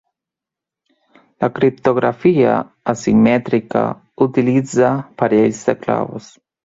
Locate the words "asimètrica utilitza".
2.95-4.91